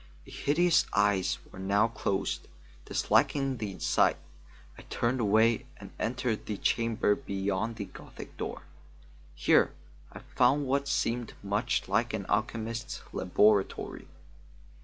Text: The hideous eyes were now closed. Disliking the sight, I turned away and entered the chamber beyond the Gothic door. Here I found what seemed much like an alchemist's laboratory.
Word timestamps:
The 0.25 0.31
hideous 0.31 0.87
eyes 0.93 1.37
were 1.51 1.59
now 1.59 1.87
closed. 1.87 2.47
Disliking 2.85 3.57
the 3.57 3.77
sight, 3.77 4.17
I 4.75 4.81
turned 4.89 5.19
away 5.19 5.67
and 5.77 5.91
entered 5.99 6.47
the 6.47 6.57
chamber 6.57 7.13
beyond 7.13 7.75
the 7.75 7.85
Gothic 7.85 8.35
door. 8.35 8.63
Here 9.35 9.73
I 10.11 10.21
found 10.35 10.65
what 10.65 10.87
seemed 10.87 11.35
much 11.43 11.87
like 11.87 12.15
an 12.15 12.25
alchemist's 12.29 13.03
laboratory. 13.13 14.07